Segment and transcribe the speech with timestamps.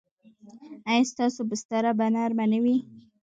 [0.91, 2.75] ایا ستاسو بستره به نرمه نه وي؟